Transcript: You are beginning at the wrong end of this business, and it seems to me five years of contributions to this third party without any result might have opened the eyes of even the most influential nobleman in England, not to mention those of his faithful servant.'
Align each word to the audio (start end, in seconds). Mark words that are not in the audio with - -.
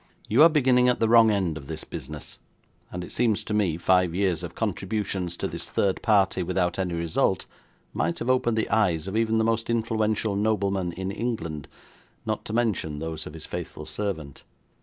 You 0.27 0.41
are 0.41 0.49
beginning 0.49 0.89
at 0.89 0.99
the 0.99 1.07
wrong 1.07 1.29
end 1.29 1.57
of 1.57 1.67
this 1.67 1.83
business, 1.83 2.39
and 2.91 3.03
it 3.03 3.11
seems 3.11 3.43
to 3.43 3.53
me 3.53 3.77
five 3.77 4.15
years 4.15 4.41
of 4.41 4.55
contributions 4.55 5.37
to 5.37 5.47
this 5.47 5.69
third 5.69 6.01
party 6.01 6.41
without 6.41 6.79
any 6.79 6.95
result 6.95 7.45
might 7.93 8.17
have 8.17 8.27
opened 8.27 8.57
the 8.57 8.67
eyes 8.71 9.07
of 9.07 9.15
even 9.15 9.37
the 9.37 9.43
most 9.43 9.69
influential 9.69 10.35
nobleman 10.35 10.91
in 10.91 11.11
England, 11.11 11.67
not 12.25 12.43
to 12.45 12.51
mention 12.51 12.97
those 12.97 13.27
of 13.27 13.35
his 13.35 13.45
faithful 13.45 13.85
servant.' 13.85 14.43